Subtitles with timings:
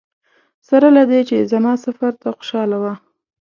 [0.69, 2.93] سره له دې چې زما سفر ته خوشاله وه.